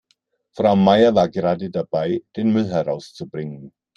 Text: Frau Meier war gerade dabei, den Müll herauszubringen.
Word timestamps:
Frau 0.55 0.75
Meier 0.75 1.13
war 1.13 1.29
gerade 1.29 1.69
dabei, 1.69 2.23
den 2.35 2.51
Müll 2.53 2.71
herauszubringen. 2.71 3.71